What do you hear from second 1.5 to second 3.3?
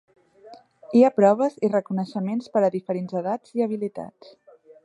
i reconeixements per a diferents